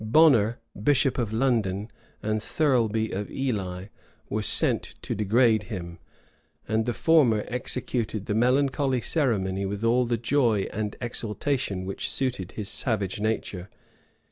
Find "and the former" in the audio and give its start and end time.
6.67-7.45